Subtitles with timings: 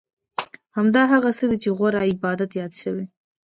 [0.75, 3.05] همدا هغه څه دي چې غوره عبادت یاد شوی.